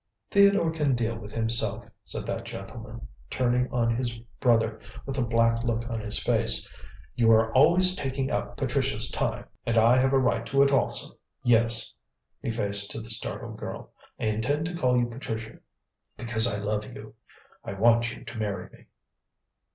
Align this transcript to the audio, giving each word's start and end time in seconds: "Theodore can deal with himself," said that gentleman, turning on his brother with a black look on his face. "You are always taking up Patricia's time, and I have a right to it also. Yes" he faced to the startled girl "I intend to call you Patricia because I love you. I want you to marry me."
"Theodore 0.31 0.71
can 0.71 0.95
deal 0.95 1.15
with 1.15 1.31
himself," 1.31 1.85
said 2.03 2.25
that 2.25 2.43
gentleman, 2.43 3.07
turning 3.29 3.71
on 3.71 3.95
his 3.95 4.15
brother 4.39 4.79
with 5.05 5.15
a 5.19 5.23
black 5.23 5.61
look 5.63 5.87
on 5.91 5.99
his 6.01 6.17
face. 6.17 6.67
"You 7.13 7.31
are 7.31 7.53
always 7.53 7.95
taking 7.95 8.31
up 8.31 8.57
Patricia's 8.57 9.11
time, 9.11 9.45
and 9.63 9.77
I 9.77 9.99
have 9.99 10.11
a 10.11 10.17
right 10.17 10.43
to 10.47 10.63
it 10.63 10.71
also. 10.71 11.19
Yes" 11.43 11.93
he 12.41 12.49
faced 12.49 12.89
to 12.89 12.99
the 12.99 13.11
startled 13.11 13.57
girl 13.59 13.91
"I 14.19 14.23
intend 14.23 14.65
to 14.65 14.73
call 14.75 14.97
you 14.97 15.05
Patricia 15.05 15.59
because 16.17 16.47
I 16.47 16.57
love 16.59 16.83
you. 16.83 17.13
I 17.63 17.73
want 17.73 18.11
you 18.11 18.23
to 18.25 18.37
marry 18.39 18.71
me." 18.71 18.85